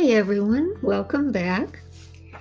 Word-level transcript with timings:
Hi, 0.00 0.10
everyone. 0.10 0.76
Welcome 0.80 1.32
back. 1.32 1.80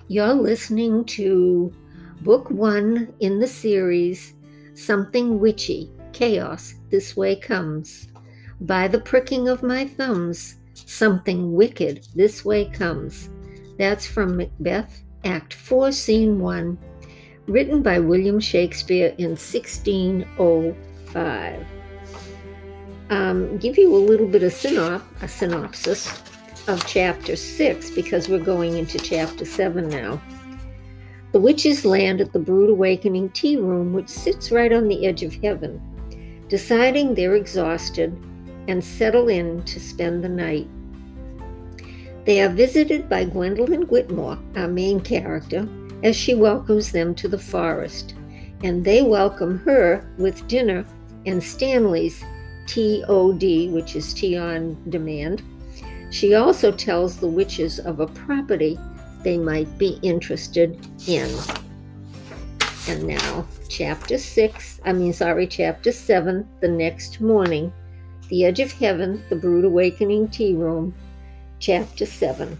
You're 0.09 0.35
listening 0.35 1.03
to 1.05 1.73
book 2.21 2.51
one 2.51 3.11
in 3.19 3.39
the 3.39 3.47
series 3.47 4.35
Something 4.75 5.39
Witchy 5.39 5.89
Chaos 6.13 6.75
This 6.91 7.17
Way 7.17 7.35
Comes. 7.35 8.09
By 8.61 8.87
the 8.87 8.99
pricking 8.99 9.49
of 9.49 9.63
my 9.63 9.87
thumbs, 9.87 10.57
something 10.75 11.51
wicked 11.51 12.07
this 12.13 12.45
way 12.45 12.65
comes. 12.65 13.31
That's 13.79 14.05
from 14.05 14.37
Macbeth, 14.37 15.01
Act 15.23 15.55
4, 15.55 15.91
Scene 15.91 16.39
1, 16.39 16.77
written 17.47 17.81
by 17.81 17.97
William 17.97 18.39
Shakespeare 18.39 19.15
in 19.17 19.31
1605. 19.31 21.65
Um, 23.09 23.57
give 23.57 23.79
you 23.79 23.95
a 23.95 23.97
little 23.97 24.27
bit 24.27 24.43
of 24.43 24.53
synop- 24.53 25.01
a 25.23 25.27
synopsis 25.27 26.21
of 26.67 26.85
chapter 26.85 27.35
6 27.35 27.91
because 27.91 28.27
we're 28.27 28.39
going 28.39 28.77
into 28.77 28.97
chapter 28.97 29.45
7 29.45 29.87
now. 29.87 30.21
The 31.31 31.39
witches 31.39 31.85
land 31.85 32.19
at 32.19 32.33
the 32.33 32.39
Brewed 32.39 32.69
Awakening 32.69 33.29
tea 33.29 33.55
room, 33.55 33.93
which 33.93 34.09
sits 34.09 34.51
right 34.51 34.73
on 34.73 34.87
the 34.87 35.05
edge 35.05 35.23
of 35.23 35.33
heaven, 35.35 35.81
deciding 36.49 37.15
they're 37.15 37.35
exhausted 37.35 38.17
and 38.67 38.83
settle 38.83 39.29
in 39.29 39.63
to 39.63 39.79
spend 39.79 40.23
the 40.23 40.29
night. 40.29 40.67
They 42.25 42.41
are 42.41 42.49
visited 42.49 43.07
by 43.07 43.23
Gwendolyn 43.23 43.83
Whitmore, 43.83 44.37
our 44.57 44.67
main 44.67 44.99
character, 44.99 45.67
as 46.03 46.17
she 46.17 46.35
welcomes 46.35 46.91
them 46.91 47.15
to 47.15 47.29
the 47.29 47.39
forest, 47.39 48.13
and 48.63 48.83
they 48.83 49.01
welcome 49.01 49.59
her 49.59 50.05
with 50.17 50.47
dinner 50.47 50.85
and 51.25 51.41
Stanley's 51.41 52.21
TOD, 52.67 53.71
which 53.71 53.95
is 53.95 54.13
tea 54.13 54.37
on 54.37 54.77
demand, 54.89 55.41
she 56.09 56.35
also 56.35 56.71
tells 56.71 57.17
the 57.17 57.27
witches 57.27 57.79
of 57.79 57.99
a 57.99 58.07
property 58.07 58.79
they 59.23 59.37
might 59.37 59.77
be 59.77 59.99
interested 60.01 60.79
in. 61.07 61.29
And 62.87 63.03
now, 63.03 63.45
chapter 63.67 64.17
6, 64.17 64.81
I 64.85 64.93
mean, 64.93 65.11
sorry, 65.11 65.47
chapter 65.47 65.91
7, 65.91 66.47
the 66.61 66.69
next 66.69 67.19
morning, 67.19 67.73
The 68.29 68.45
Edge 68.45 68.61
of 68.61 68.71
Heaven, 68.71 69.21
the 69.29 69.35
Brewed 69.35 69.65
Awakening 69.65 70.29
Tea 70.29 70.53
Room, 70.53 70.95
chapter 71.59 72.05
7. 72.05 72.57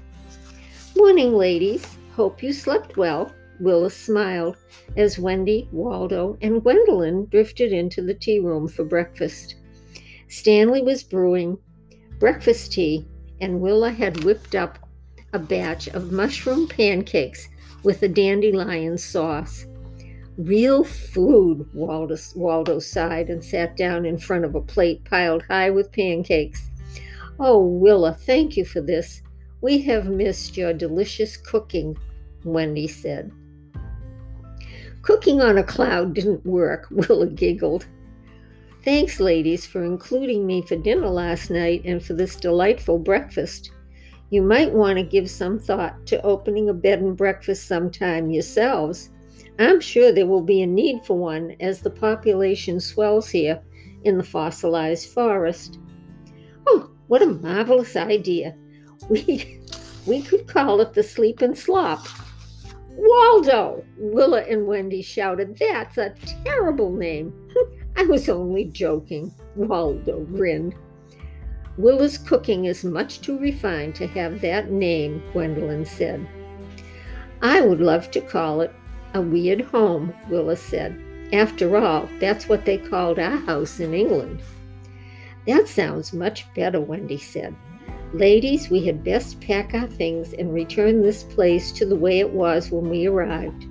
Morning, 0.97 1.33
ladies. 1.33 1.85
Hope 2.15 2.41
you 2.43 2.51
slept 2.51 2.97
well. 2.97 3.31
Willis 3.59 3.95
smiled 3.95 4.57
as 4.97 5.17
Wendy, 5.17 5.69
Waldo, 5.71 6.37
and 6.41 6.61
Gwendolyn 6.61 7.25
drifted 7.27 7.71
into 7.71 8.01
the 8.01 8.13
tea 8.13 8.39
room 8.39 8.67
for 8.67 8.83
breakfast. 8.83 9.55
Stanley 10.27 10.81
was 10.81 11.03
brewing 11.03 11.57
breakfast 12.19 12.73
tea 12.73 13.07
and 13.41 13.61
Willa 13.61 13.91
had 13.91 14.23
whipped 14.23 14.55
up 14.55 14.79
a 15.33 15.39
batch 15.39 15.87
of 15.89 16.11
mushroom 16.11 16.67
pancakes 16.67 17.47
with 17.83 18.01
a 18.03 18.07
dandelion 18.07 18.97
sauce. 18.97 19.65
Real 20.37 20.83
food, 20.83 21.67
Waldo, 21.73 22.15
Waldo 22.35 22.79
sighed 22.79 23.29
and 23.29 23.43
sat 23.43 23.75
down 23.75 24.05
in 24.05 24.17
front 24.17 24.45
of 24.45 24.55
a 24.55 24.61
plate 24.61 25.03
piled 25.03 25.43
high 25.43 25.69
with 25.69 25.91
pancakes. 25.91 26.69
Oh, 27.39 27.65
Willa, 27.65 28.13
thank 28.13 28.57
you 28.57 28.65
for 28.65 28.81
this. 28.81 29.21
We 29.61 29.79
have 29.83 30.05
missed 30.05 30.55
your 30.55 30.73
delicious 30.73 31.37
cooking, 31.37 31.97
Wendy 32.43 32.87
said. 32.87 33.31
Cooking 35.01 35.41
on 35.41 35.57
a 35.57 35.63
cloud 35.63 36.13
didn't 36.13 36.45
work, 36.45 36.87
Willa 36.91 37.27
giggled. 37.27 37.87
Thanks, 38.87 39.19
ladies, 39.19 39.65
for 39.65 39.83
including 39.83 40.47
me 40.47 40.61
for 40.61 40.77
dinner 40.77 41.09
last 41.09 41.49
night 41.49 41.81
and 41.83 42.01
for 42.01 42.13
this 42.13 42.37
delightful 42.37 42.97
breakfast. 42.97 43.71
You 44.29 44.41
might 44.41 44.71
want 44.71 44.97
to 44.97 45.03
give 45.03 45.29
some 45.29 45.59
thought 45.59 46.05
to 46.05 46.21
opening 46.21 46.69
a 46.69 46.73
bed 46.73 47.01
and 47.01 47.17
breakfast 47.17 47.67
sometime 47.67 48.31
yourselves. 48.31 49.09
I'm 49.59 49.81
sure 49.81 50.13
there 50.13 50.25
will 50.25 50.41
be 50.41 50.61
a 50.61 50.65
need 50.65 51.03
for 51.03 51.17
one 51.17 51.57
as 51.59 51.81
the 51.81 51.89
population 51.89 52.79
swells 52.79 53.27
here 53.27 53.61
in 54.05 54.17
the 54.17 54.23
fossilized 54.23 55.09
forest. 55.09 55.79
Oh, 56.65 56.89
what 57.07 57.21
a 57.21 57.25
marvelous 57.25 57.97
idea! 57.97 58.55
We, 59.09 59.59
we 60.05 60.21
could 60.21 60.47
call 60.47 60.79
it 60.79 60.93
the 60.93 61.03
Sleep 61.03 61.41
and 61.41 61.57
Slop. 61.57 62.07
Waldo! 62.97 63.85
Willa 63.97 64.41
and 64.41 64.65
Wendy 64.65 65.03
shouted. 65.03 65.55
That's 65.59 65.99
a 65.99 66.15
terrible 66.43 66.91
name. 66.91 67.31
I 67.95 68.03
was 68.03 68.27
only 68.27 68.65
joking. 68.65 69.31
Waldo 69.55 70.21
grinned. 70.21 70.73
Willa's 71.77 72.17
cooking 72.17 72.65
is 72.65 72.83
much 72.83 73.21
too 73.21 73.37
refined 73.37 73.93
to 73.95 74.07
have 74.07 74.41
that 74.41 74.71
name, 74.71 75.21
Gwendolyn 75.31 75.85
said. 75.85 76.27
I 77.43 77.61
would 77.61 77.81
love 77.81 78.09
to 78.11 78.21
call 78.21 78.61
it 78.61 78.73
a 79.13 79.21
weird 79.21 79.61
home, 79.61 80.11
Willa 80.27 80.55
said. 80.55 80.99
After 81.31 81.77
all, 81.77 82.09
that's 82.19 82.49
what 82.49 82.65
they 82.65 82.79
called 82.79 83.19
our 83.19 83.37
house 83.37 83.79
in 83.79 83.93
England. 83.93 84.41
That 85.45 85.67
sounds 85.67 86.13
much 86.13 86.51
better, 86.55 86.81
Wendy 86.81 87.17
said. 87.17 87.55
Ladies, 88.13 88.69
we 88.69 88.85
had 88.85 89.03
best 89.03 89.41
pack 89.41 89.73
our 89.73 89.87
things 89.87 90.33
and 90.33 90.53
return 90.53 91.01
this 91.01 91.23
place 91.23 91.73
to 91.73 91.85
the 91.85 91.95
way 91.95 92.19
it 92.19 92.29
was 92.29 92.71
when 92.71 92.89
we 92.89 93.05
arrived. 93.05 93.65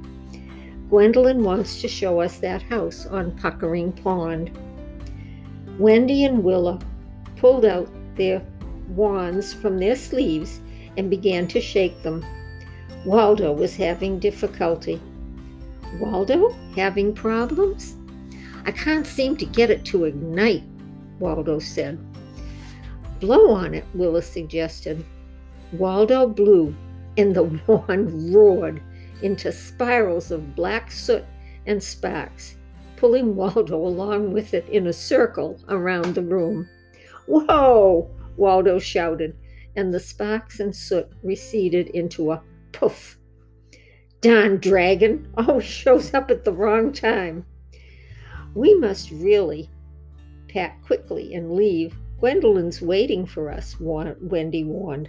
Gwendolyn 0.90 1.42
wants 1.42 1.80
to 1.80 1.88
show 1.88 2.20
us 2.20 2.38
that 2.38 2.60
house 2.62 3.06
on 3.06 3.36
Puckering 3.38 3.92
Pond. 3.92 4.50
Wendy 5.78 6.24
and 6.24 6.44
Willa 6.44 6.78
pulled 7.36 7.64
out 7.64 7.88
their 8.16 8.42
wands 8.88 9.54
from 9.54 9.78
their 9.78 9.96
sleeves 9.96 10.60
and 10.98 11.08
began 11.08 11.48
to 11.48 11.60
shake 11.60 12.02
them. 12.02 12.24
Waldo 13.06 13.52
was 13.52 13.74
having 13.74 14.18
difficulty. 14.18 15.00
Waldo 15.98 16.50
having 16.76 17.14
problems? 17.14 17.96
I 18.66 18.70
can't 18.72 19.06
seem 19.06 19.36
to 19.38 19.46
get 19.46 19.70
it 19.70 19.84
to 19.86 20.04
ignite, 20.04 20.64
Waldo 21.20 21.58
said. 21.58 21.98
Blow 23.20 23.50
on 23.50 23.74
it, 23.74 23.84
Willa 23.94 24.22
suggested. 24.22 25.04
Waldo 25.72 26.28
blew, 26.28 26.74
and 27.16 27.34
the 27.34 27.44
wand 27.66 28.34
roared 28.34 28.82
into 29.22 29.50
spirals 29.50 30.30
of 30.30 30.54
black 30.54 30.90
soot 30.90 31.24
and 31.66 31.82
sparks, 31.82 32.56
pulling 32.96 33.34
Waldo 33.34 33.76
along 33.76 34.32
with 34.32 34.54
it 34.54 34.68
in 34.68 34.86
a 34.86 34.92
circle 34.92 35.58
around 35.68 36.14
the 36.14 36.22
room. 36.22 36.68
Whoa! 37.26 38.10
Waldo 38.36 38.78
shouted, 38.78 39.34
and 39.74 39.92
the 39.92 40.00
sparks 40.00 40.60
and 40.60 40.74
soot 40.74 41.08
receded 41.22 41.88
into 41.88 42.32
a 42.32 42.42
poof. 42.72 43.18
Don 44.20 44.58
dragon 44.58 45.28
always 45.36 45.64
shows 45.64 46.12
up 46.14 46.30
at 46.30 46.44
the 46.44 46.52
wrong 46.52 46.92
time. 46.92 47.46
We 48.54 48.74
must 48.74 49.10
really 49.10 49.70
pack 50.48 50.84
quickly 50.84 51.34
and 51.34 51.52
leave. 51.52 51.94
Gwendolyn's 52.26 52.82
waiting 52.82 53.24
for 53.24 53.52
us, 53.52 53.76
Wendy 53.78 54.64
warned. 54.64 55.08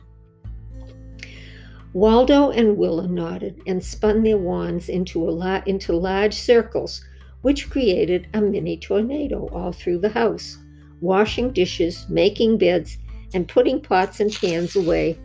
Waldo 1.91 2.51
and 2.51 2.77
Willa 2.77 3.07
nodded 3.07 3.59
and 3.65 3.83
spun 3.83 4.21
their 4.21 4.37
wands 4.37 4.87
into, 4.87 5.27
la- 5.27 5.63
into 5.65 5.93
large 5.93 6.35
circles, 6.35 7.03
which 7.41 7.71
created 7.71 8.27
a 8.35 8.41
mini 8.41 8.77
tornado 8.77 9.47
all 9.47 9.71
through 9.71 9.97
the 9.97 10.09
house, 10.09 10.59
washing 11.01 11.51
dishes, 11.51 12.05
making 12.07 12.59
beds, 12.59 12.99
and 13.33 13.47
putting 13.47 13.81
pots 13.81 14.19
and 14.19 14.31
pans 14.31 14.75
away 14.75 15.17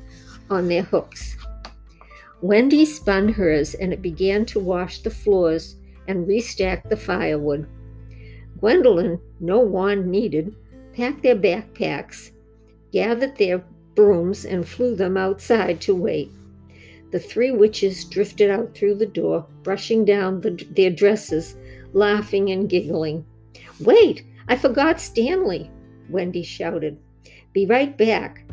on 0.48 0.68
their 0.68 0.84
hooks. 0.84 1.36
Wendy 2.40 2.86
spun 2.86 3.28
hers 3.28 3.74
and 3.74 3.92
it 3.92 4.00
began 4.00 4.46
to 4.46 4.58
wash 4.58 5.00
the 5.00 5.10
floors 5.10 5.76
and 6.08 6.26
restack 6.26 6.88
the 6.88 6.96
firewood. 6.96 7.68
Gwendolyn, 8.60 9.20
no 9.40 9.58
wand 9.58 10.06
needed, 10.06 10.56
packed 10.94 11.22
their 11.22 11.36
backpacks, 11.36 12.30
gathered 12.92 13.36
their 13.36 13.64
brooms, 13.94 14.44
and 14.44 14.66
flew 14.66 14.94
them 14.94 15.16
outside 15.16 15.80
to 15.82 15.94
wait. 15.94 16.30
The 17.10 17.18
three 17.18 17.50
witches 17.50 18.04
drifted 18.04 18.50
out 18.50 18.74
through 18.74 18.94
the 18.94 19.06
door, 19.06 19.46
brushing 19.62 20.04
down 20.04 20.40
the, 20.40 20.50
their 20.70 20.90
dresses, 20.90 21.56
laughing 21.92 22.50
and 22.50 22.68
giggling. 22.68 23.24
Wait, 23.80 24.24
I 24.48 24.56
forgot 24.56 25.00
Stanley, 25.00 25.70
Wendy 26.08 26.42
shouted. 26.42 26.96
Be 27.52 27.66
right 27.66 27.96
back. 27.96 28.44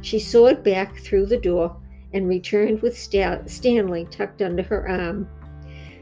She 0.00 0.18
soared 0.18 0.62
back 0.62 0.96
through 0.98 1.26
the 1.26 1.36
door 1.36 1.76
and 2.12 2.28
returned 2.28 2.80
with 2.80 2.96
Stanley 2.96 4.06
tucked 4.10 4.40
under 4.40 4.62
her 4.62 4.88
arm. 4.88 5.28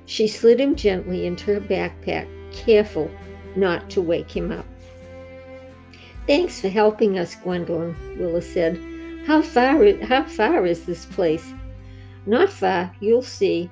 She 0.07 0.29
slid 0.29 0.61
him 0.61 0.77
gently 0.77 1.27
into 1.27 1.55
her 1.55 1.61
backpack, 1.61 2.29
careful 2.53 3.11
not 3.57 3.91
to 3.91 4.03
wake 4.03 4.31
him 4.31 4.53
up. 4.53 4.67
Thanks 6.27 6.61
for 6.61 6.69
helping 6.69 7.19
us, 7.19 7.35
Gwendolyn, 7.35 7.95
Willa 8.19 8.41
said. 8.41 8.81
How 9.27 9.43
far, 9.43 9.85
how 10.03 10.25
far 10.25 10.65
is 10.65 10.85
this 10.85 11.05
place? 11.05 11.53
Not 12.27 12.49
far, 12.49 12.95
you'll 13.01 13.23
see. 13.23 13.71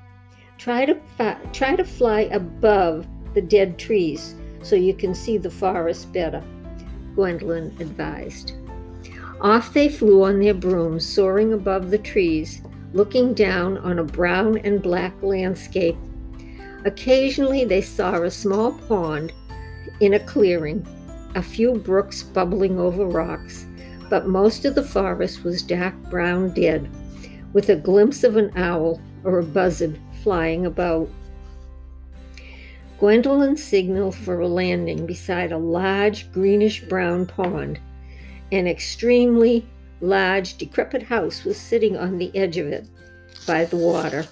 Try 0.58 0.84
to, 0.84 0.94
fi- 1.16 1.38
try 1.52 1.76
to 1.76 1.84
fly 1.84 2.22
above 2.32 3.06
the 3.34 3.40
dead 3.40 3.78
trees 3.78 4.34
so 4.62 4.76
you 4.76 4.94
can 4.94 5.14
see 5.14 5.38
the 5.38 5.50
forest 5.50 6.12
better, 6.12 6.42
Gwendolyn 7.14 7.74
advised. 7.80 8.52
Off 9.40 9.72
they 9.72 9.88
flew 9.88 10.22
on 10.22 10.38
their 10.38 10.54
brooms, 10.54 11.06
soaring 11.06 11.52
above 11.52 11.90
the 11.90 11.98
trees, 11.98 12.60
looking 12.92 13.32
down 13.32 13.78
on 13.78 13.98
a 13.98 14.04
brown 14.04 14.58
and 14.58 14.82
black 14.82 15.14
landscape. 15.22 15.96
Occasionally 16.84 17.64
they 17.64 17.80
saw 17.80 18.22
a 18.22 18.30
small 18.30 18.72
pond 18.72 19.32
in 20.00 20.14
a 20.14 20.20
clearing, 20.20 20.86
a 21.34 21.42
few 21.42 21.74
brooks 21.74 22.22
bubbling 22.22 22.78
over 22.78 23.06
rocks, 23.06 23.66
but 24.10 24.26
most 24.26 24.64
of 24.64 24.74
the 24.74 24.82
forest 24.82 25.44
was 25.44 25.62
dark 25.62 25.94
brown 26.10 26.52
dead, 26.54 26.88
with 27.52 27.68
a 27.68 27.76
glimpse 27.76 28.24
of 28.24 28.36
an 28.36 28.50
owl 28.56 29.00
or 29.24 29.38
a 29.38 29.44
buzzard 29.44 29.98
flying 30.22 30.66
about. 30.66 31.08
Gwendolyn 32.98 33.56
signaled 33.56 34.14
for 34.14 34.40
a 34.40 34.48
landing 34.48 35.06
beside 35.06 35.50
a 35.50 35.58
large 35.58 36.30
greenish 36.32 36.82
brown 36.84 37.26
pond. 37.26 37.80
An 38.52 38.66
extremely 38.66 39.66
large, 40.00 40.56
decrepit 40.56 41.02
house 41.02 41.44
was 41.44 41.56
sitting 41.56 41.96
on 41.96 42.18
the 42.18 42.30
edge 42.36 42.58
of 42.58 42.66
it 42.66 42.86
by 43.46 43.64
the 43.64 43.76
water. 43.76 44.26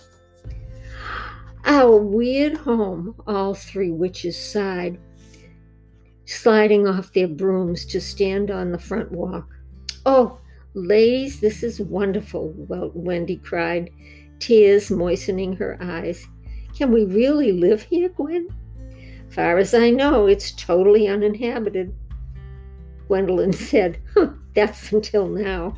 Our 1.65 1.97
weird 1.97 2.57
home, 2.59 3.15
all 3.27 3.55
three 3.55 3.91
witches 3.91 4.37
sighed, 4.37 4.99
sliding 6.31 6.87
off 6.87 7.13
their 7.13 7.27
brooms 7.27 7.85
to 7.85 8.01
stand 8.01 8.51
on 8.51 8.71
the 8.71 8.79
front 8.79 9.11
walk. 9.11 9.49
Oh, 10.07 10.39
ladies, 10.75 11.41
this 11.41 11.65
is 11.65 11.81
wonderful, 11.81 12.55
Wendy 12.95 13.37
cried, 13.37 13.91
tears 14.39 14.91
moistening 14.91 15.57
her 15.57 15.77
eyes. 15.81 16.25
Can 16.77 16.93
we 16.93 17.05
really 17.05 17.51
live 17.51 17.83
here, 17.83 18.09
Gwen? 18.11 18.49
Far 19.29 19.59
as 19.59 19.75
I 19.75 19.91
know, 19.91 20.27
it's 20.27 20.53
totally 20.53 21.09
uninhabited. 21.09 21.93
Gwendolyn 23.09 23.53
said, 23.71 23.99
huh, 24.15 24.31
That's 24.55 24.93
until 24.93 25.27
now. 25.27 25.77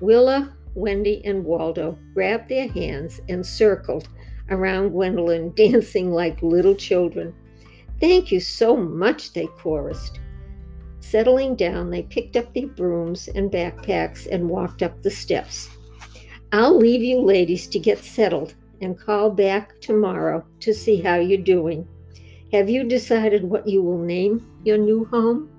Willa, 0.00 0.54
Wendy, 0.74 1.22
and 1.26 1.44
Waldo 1.44 1.98
grabbed 2.14 2.48
their 2.48 2.68
hands 2.68 3.20
and 3.28 3.44
circled 3.44 4.08
around 4.48 4.90
Gwendolyn, 4.90 5.52
dancing 5.54 6.10
like 6.10 6.42
little 6.42 6.74
children. 6.74 7.34
Thank 8.00 8.30
you 8.30 8.40
so 8.40 8.76
much, 8.76 9.32
they 9.32 9.46
chorused. 9.58 10.18
Settling 11.00 11.56
down, 11.56 11.90
they 11.90 12.02
picked 12.02 12.36
up 12.36 12.52
their 12.52 12.66
brooms 12.66 13.28
and 13.28 13.50
backpacks 13.50 14.26
and 14.30 14.48
walked 14.48 14.82
up 14.82 15.02
the 15.02 15.10
steps. 15.10 15.68
I'll 16.52 16.76
leave 16.76 17.02
you 17.02 17.20
ladies 17.20 17.66
to 17.68 17.78
get 17.78 17.98
settled 17.98 18.54
and 18.80 18.98
call 18.98 19.30
back 19.30 19.80
tomorrow 19.80 20.44
to 20.60 20.72
see 20.72 21.00
how 21.00 21.16
you're 21.16 21.38
doing. 21.38 21.86
Have 22.52 22.70
you 22.70 22.84
decided 22.84 23.44
what 23.44 23.68
you 23.68 23.82
will 23.82 23.98
name 23.98 24.46
your 24.64 24.78
new 24.78 25.04
home? 25.06 25.50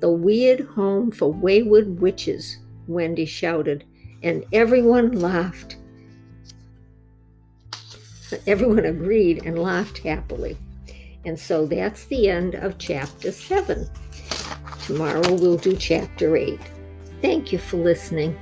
The 0.00 0.10
Weird 0.10 0.60
Home 0.60 1.10
for 1.10 1.32
Wayward 1.32 2.00
Witches, 2.00 2.58
Wendy 2.86 3.26
shouted, 3.26 3.84
and 4.22 4.44
everyone 4.52 5.12
laughed. 5.12 5.76
Everyone 8.46 8.84
agreed 8.84 9.44
and 9.44 9.58
laughed 9.58 9.98
happily. 9.98 10.56
And 11.24 11.38
so 11.38 11.66
that's 11.66 12.04
the 12.06 12.28
end 12.28 12.54
of 12.54 12.78
chapter 12.78 13.32
7. 13.32 13.88
Tomorrow 14.86 15.34
we'll 15.34 15.56
do 15.56 15.74
chapter 15.76 16.36
8. 16.36 16.60
Thank 17.22 17.52
you 17.52 17.58
for 17.58 17.78
listening. 17.78 18.36